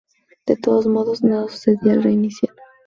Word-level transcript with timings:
De 0.47 0.55
todos 0.57 0.87
modos, 0.87 1.21
nada 1.21 1.47
sucedía 1.47 1.93
al 1.93 2.01
reiniciar. 2.01 2.55